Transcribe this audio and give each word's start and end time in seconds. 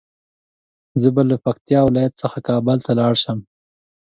زه 1.01 1.09
به 1.15 1.21
له 1.29 1.37
پکتيا 1.43 1.79
ولايت 1.85 2.13
څخه 2.21 2.37
کابل 2.49 2.77
ته 2.85 2.91
لاړ 2.99 3.13
شم 3.23 3.39